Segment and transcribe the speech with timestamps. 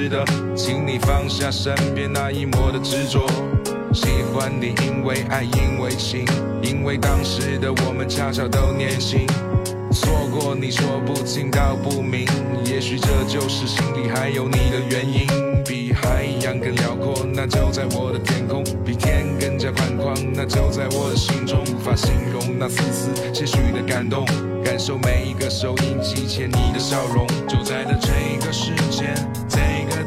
[0.00, 0.24] 值得，
[0.56, 3.26] 请你放下身边那一抹的执着。
[3.92, 6.24] 喜欢你，因为爱，因为情，
[6.62, 9.26] 因为当时的我们恰巧都年轻。
[9.92, 12.26] 错过你说不清道不明，
[12.64, 15.26] 也许这就是心里还有你的原因。
[15.66, 21.60] 比海洋更辽阔，那就在我的天空；比天更加宽广，那就在我的心中。
[21.74, 24.24] 无法形容那丝丝些许的感动，
[24.64, 27.26] 感受每一个收音机前你的笑容。
[27.46, 29.14] 就在的这个时间，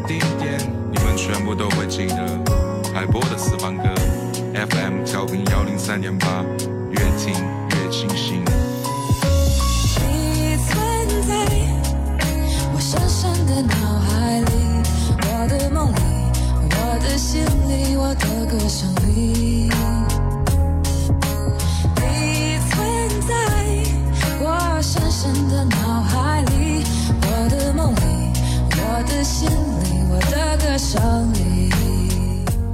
[0.08, 0.60] 地点，
[0.92, 2.16] 你们全部都会记得。
[2.94, 3.84] 海波的私房歌
[4.54, 6.44] ，FM 调频幺零三点八，
[6.92, 7.34] 越听
[7.70, 8.44] 越清新。
[10.02, 10.72] 你存
[11.28, 11.34] 在
[12.74, 14.46] 我深深的脑海里，
[15.22, 15.96] 我的梦里，
[16.70, 19.72] 我的心里，我的歌声里。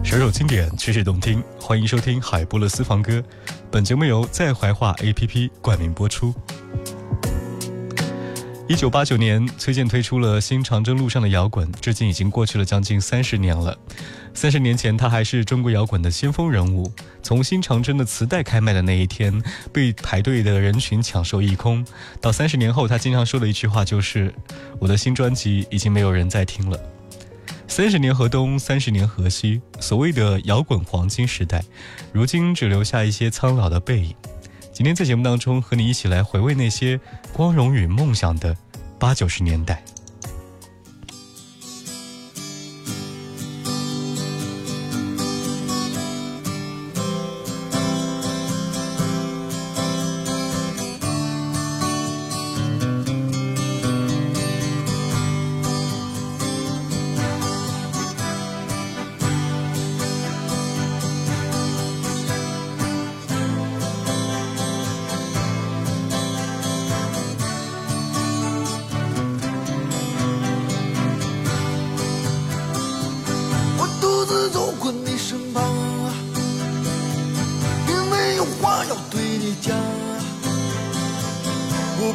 [0.09, 3.23] 首首经典，曲曲动听，欢迎收听海波的私房歌。
[3.69, 6.33] 本节目由在怀化 APP 冠名播出。
[8.67, 13.77] 一九八九年，崔健推出了《新长征路上的摇滚》，至今已经过去了将近三十年了。
[14.33, 16.91] 三十年前，他还是中国摇滚的先锋人物。
[17.21, 19.39] 从新长征的磁带开卖的那一天，
[19.71, 21.85] 被排队的人群抢售一空，
[22.19, 24.33] 到三十年后，他经常说的一句话就是
[24.81, 26.79] ：“我的新专辑已经没有人在听了。”
[27.69, 31.63] 三十年河东，三十年河西，所谓的摇滚黄金时代，
[32.11, 34.13] 如今只留下一些苍老的背影。
[34.73, 36.99] 今天在节目当中，和你一起来回味那些
[37.31, 38.57] 光荣与梦想的
[38.97, 39.83] 八九十年代。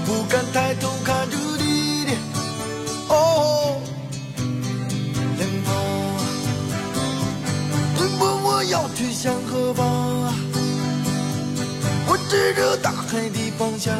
[0.06, 2.12] 不敢抬头看着你的
[3.08, 3.80] 哦
[5.38, 5.74] 脸庞。
[7.96, 9.84] 你问我要去向何方，
[12.06, 13.94] 我指着大海的方向。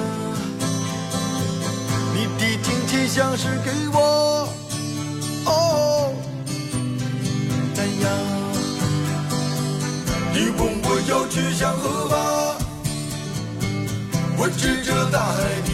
[2.14, 4.48] 你的亲切像是给我
[5.46, 6.14] 哦。
[7.74, 8.04] 南洋。
[10.32, 12.14] 你问我要去向何方，
[14.36, 15.73] 我指着大海的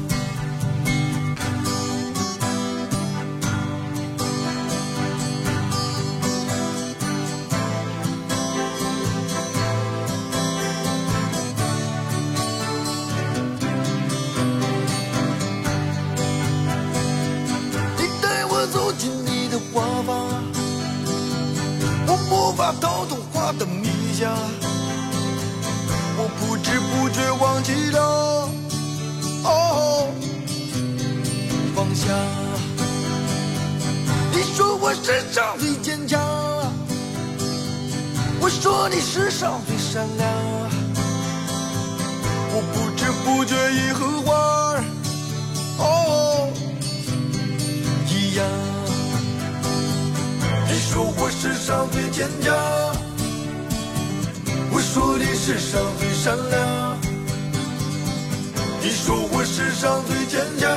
[23.51, 24.31] 逃脱花的迷香，
[26.17, 28.49] 我不知不觉忘记了
[29.43, 30.07] 哦
[31.75, 32.07] 放下。
[34.31, 36.19] 你说我世上最坚强，
[38.39, 40.29] 我说你世上最善良，
[42.53, 44.83] 我不知不觉已和花儿
[45.79, 46.49] 哦。
[48.07, 48.45] 一样。
[50.67, 52.55] 你说我世上最坚强，
[54.93, 56.99] 说你世上最善良。
[58.81, 60.69] 你说我世上最坚强，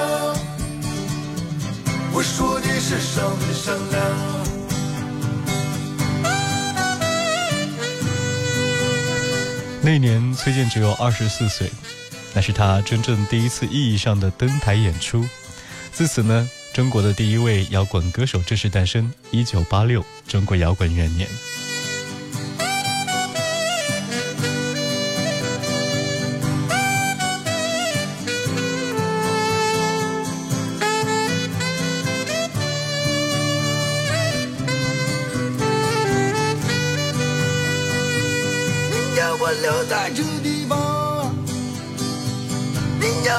[2.12, 4.00] 我说你世上最善良。
[9.82, 11.68] 那年，崔健只有二十四岁，
[12.34, 15.28] 那是他真正第一次意义上的登台演出。
[15.92, 19.12] 自此呢，中国的第一位摇滚歌手正式诞生。
[19.32, 21.28] 一九八六，中国摇滚元年。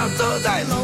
[0.00, 0.79] 要走在路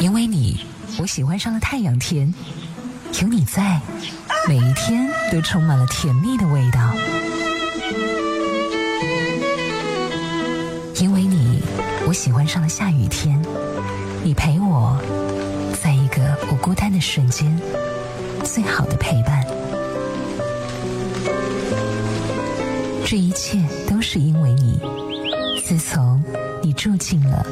[0.00, 0.64] 因为你，
[1.00, 2.32] 我喜欢上了太阳天。
[3.20, 3.80] 有你在，
[4.46, 6.94] 每一天都充满了甜蜜的味道。
[11.00, 11.60] 因为你，
[12.06, 13.42] 我喜欢上了下雨天。
[14.22, 14.96] 你陪我，
[15.82, 17.60] 在一个不孤单的瞬间，
[18.44, 19.44] 最好的陪伴。
[23.04, 23.58] 这一切
[23.88, 24.78] 都是因为你。
[25.64, 26.22] 自从
[26.62, 27.44] 你住进了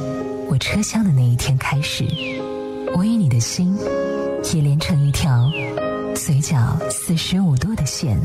[0.49, 2.04] 我车厢的那一天开始，
[2.96, 3.76] 我与你的心
[4.54, 5.52] 也连成一条
[6.14, 6.56] 嘴角
[6.88, 8.19] 四十五度的线。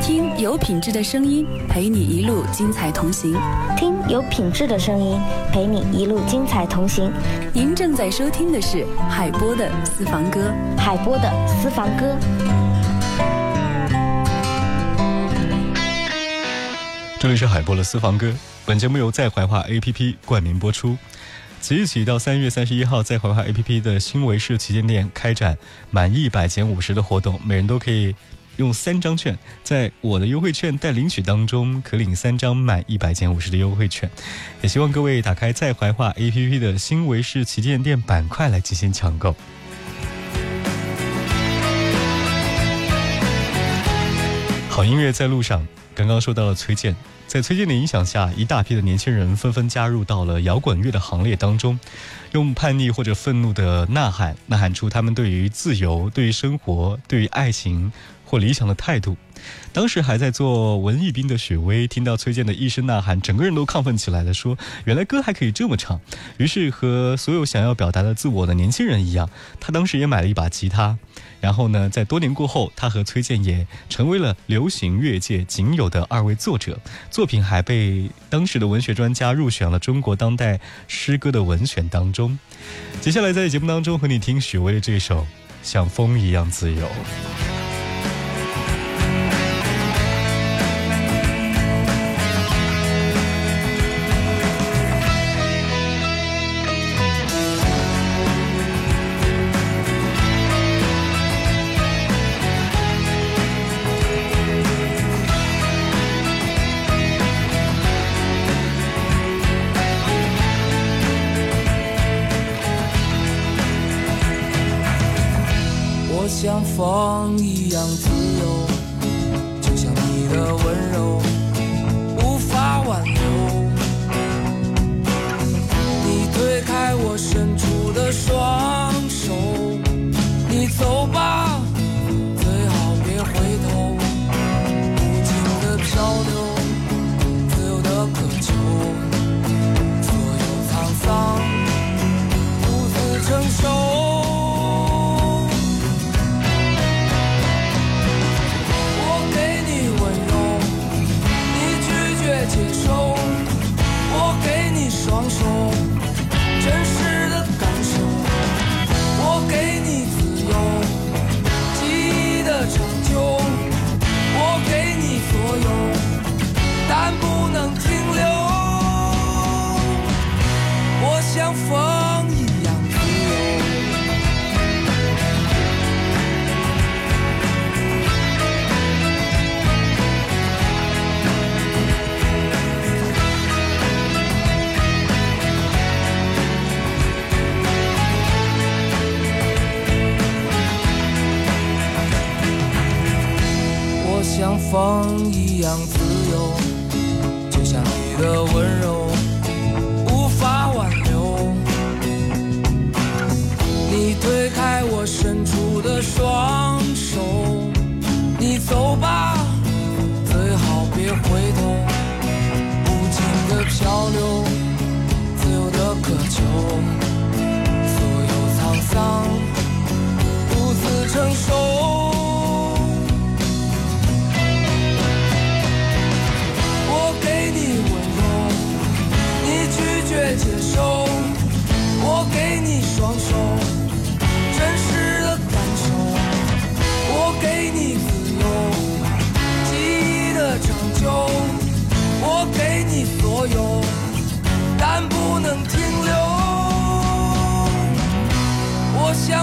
[0.00, 3.36] 听有品质的声音，陪你一路精彩同行。
[3.76, 5.20] 听有品质的声音，
[5.52, 7.12] 陪你一路精彩同行。
[7.52, 10.50] 您正在收听的是海波的私房歌。
[10.78, 12.16] 海波的私房歌。
[17.20, 18.32] 这里是海波的私房歌，
[18.64, 20.96] 本节目由在怀化 APP 冠名播出。
[21.64, 25.56] 即日起到三月三十一号，在怀化 APP 的新维市旗舰店开展
[25.90, 28.14] 满一百减五十的活动，每人都可以
[28.58, 34.10] 用三张券，在我的优惠券待领取当中可领三张满一百减五十的优惠券。
[34.60, 39.34] 也希望各位打开在怀化 APP 的新维市旗舰店板块来进行抢购。
[44.68, 46.96] 好音乐在路上，刚刚说到了崔健，
[47.28, 51.78] 在崔健的影响下，一大批的年轻人纷纷加入到了摇滚乐的行列当中，
[52.32, 57.92] 用叛逆或者愤怒的呐喊，呐喊出他们对于自由、对于生活、对于爱情
[58.24, 59.16] 或理想的态度。
[59.72, 66.00] 当时还在做文艺兵的许巍，听到崔健的一声呐喊，整个人都亢奋起来了，说：“原来歌还可以这么唱。”
[66.38, 70.98] 于是和所有想要表达的自我的年轻人一样，他当时也买了一把吉他。
[71.44, 80.58] 然后呢，在多年过后，他和崔健也成为了流行乐界仅有的二位作者，作品还被当时的文学专家入选了中国当代
[80.88, 82.38] 诗歌的文选当中。
[83.02, 85.20] 接下来在节目当中和你听许巍的这首
[85.62, 86.86] 《像风一样自由》。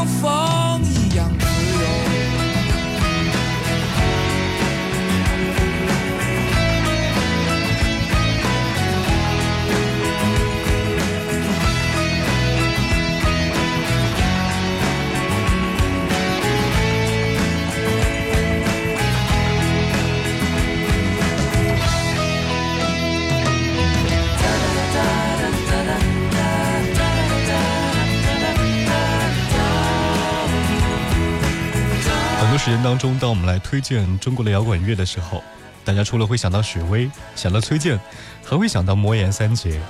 [0.03, 0.50] 我
[32.63, 35.43] 时间当中，当我们来推荐中国的摇滚乐的时候，
[35.83, 37.99] 大家除了会想到许巍，想到崔健，
[38.45, 39.81] 还会想到魔岩三杰。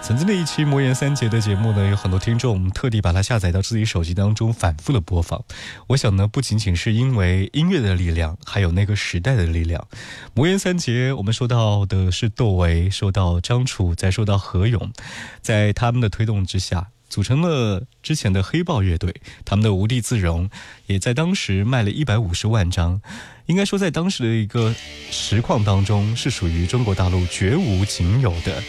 [0.00, 5.42] 曾经的一期魔岩三杰的节目呢，有很多听众特地把它下载到自己手机当中反复的播放。
[5.88, 9.84] 我想呢，不仅仅是因为音乐的力量，还有那个时代的力量。
[10.32, 14.92] 魔岩三杰，我们说到的是窦唯，说到张楚，再说到何勇，
[15.40, 16.86] 在他们的推动之下。
[17.12, 19.14] 组成了之前的黑豹乐队，
[19.44, 20.48] 他们的《无地自容》
[20.86, 23.02] 也在当时卖了一百五十万张，
[23.44, 24.74] 应该说在当时的一个
[25.10, 28.62] 实况当中是属于中国大陆绝无仅有的，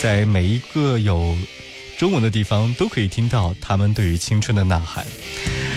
[0.00, 1.36] 在每一个有
[1.98, 5.04] 中文的地方都可以听到他们对于青春的呐喊。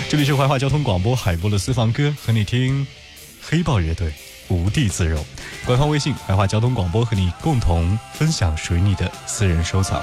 [0.07, 2.85] 这里是怀化交通广播海波的私房歌，和你听
[3.41, 4.09] 黑豹乐队
[4.47, 5.19] 《无地自容》，
[5.65, 9.99] 官方微信怀化交通广播和你共同分享属于你的私人收藏。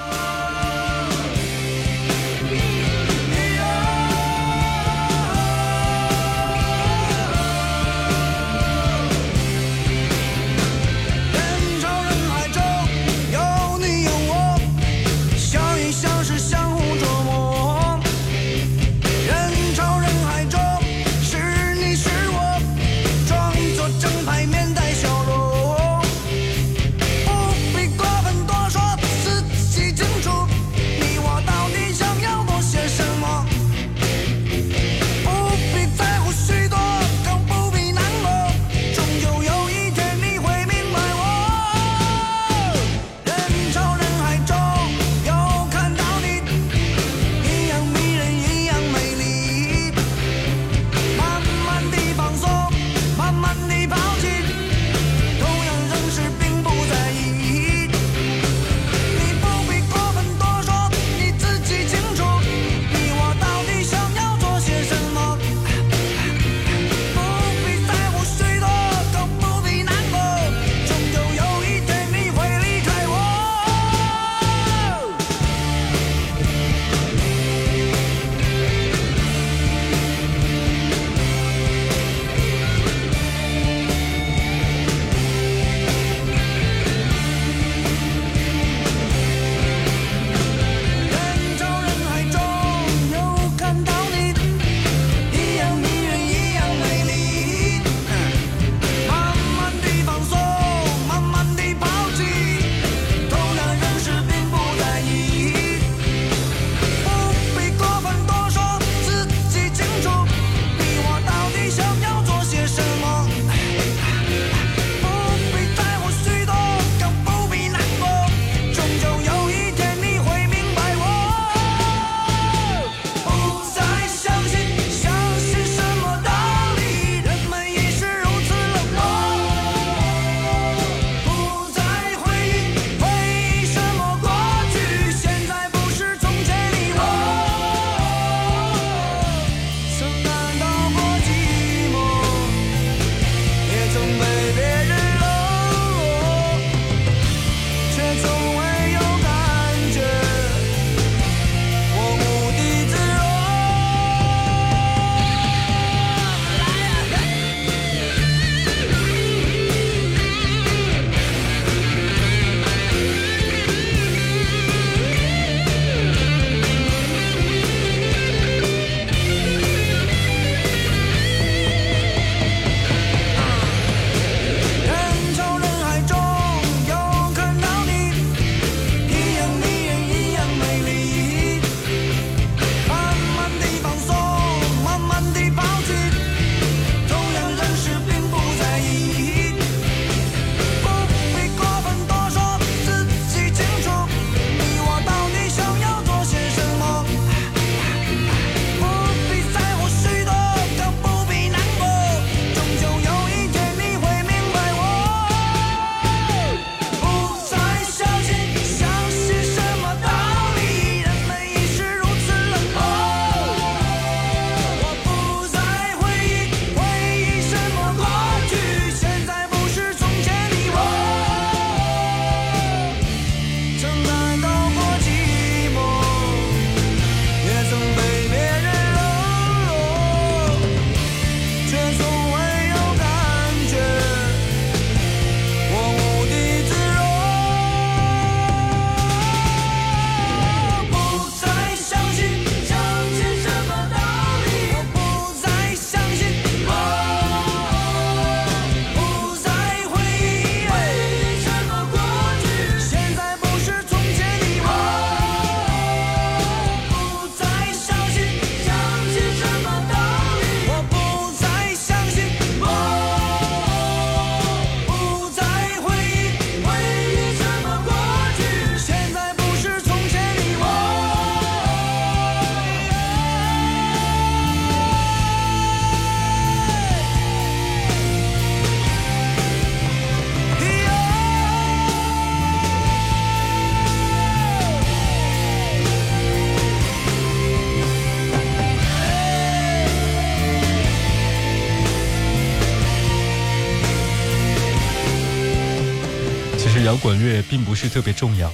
[296.89, 298.51] 摇滚乐并不是特别重要，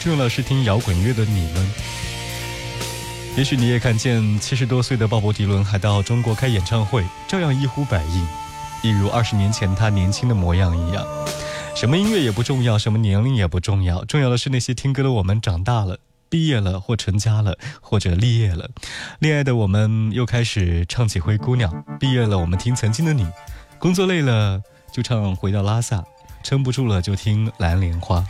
[0.00, 1.70] 重要的是听摇滚乐的你们。
[3.36, 8.26] 也许你也看见七十多岁的鲍勃迪伦还到中国开演唱会，照样一呼百应，
[8.82, 11.06] 一如二十年前他年轻的模样一样。
[11.76, 18.68] 什么音乐也不重要，什么年龄也不重要，重要的是那些听歌的我们长大了，毕业了或成家了，或者立业了。
[19.20, 23.22] 恋爱的我们又开始唱起《灰姑娘》，毕业了我们听《曾经的你》，
[23.78, 24.60] 工作累了
[24.92, 25.98] 就唱《回到拉萨》，
[26.48, 28.20] 撑不住了就听《蓝莲花》。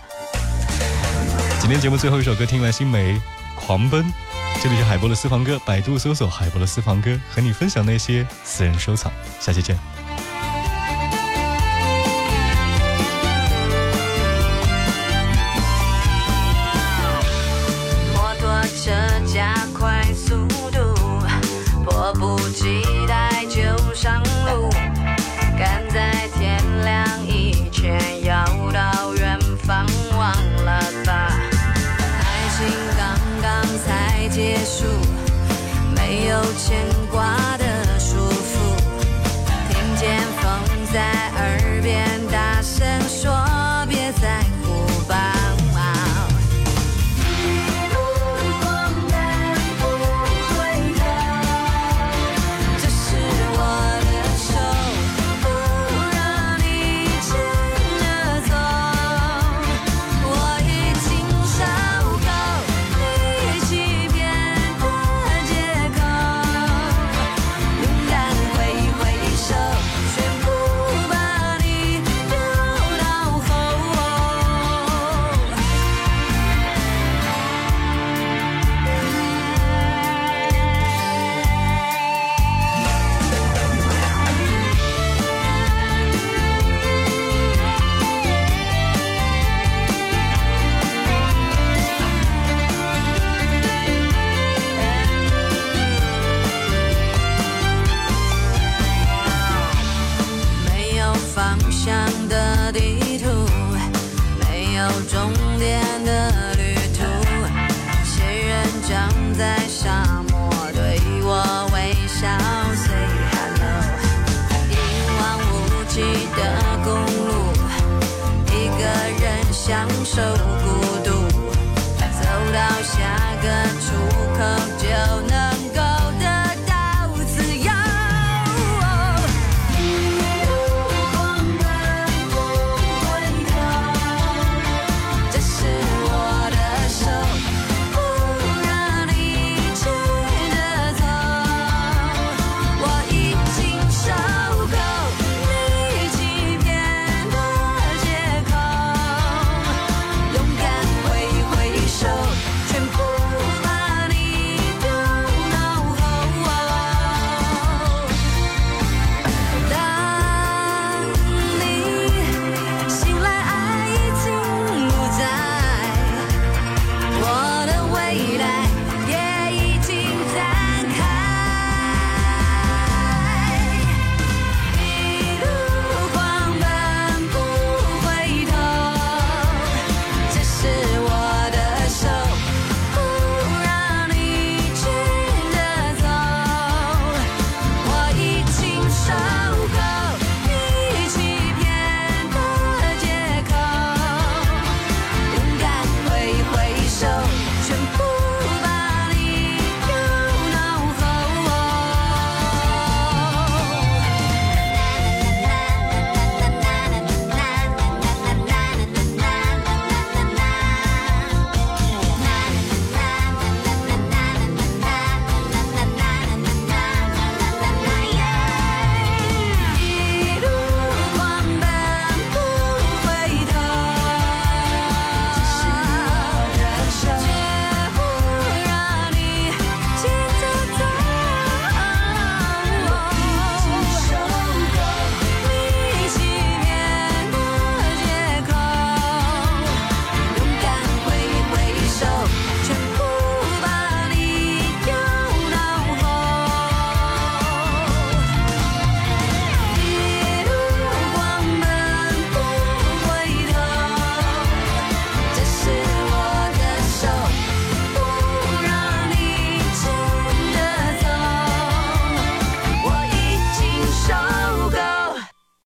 [1.60, 3.14] 今天节目最后一首歌，听蓝心湄
[3.54, 4.02] 《狂奔》。
[4.62, 9.12] 这里是海波的私房歌，百度搜索海波的私房歌，和你分享那些私人收藏。
[9.38, 9.76] 下期见。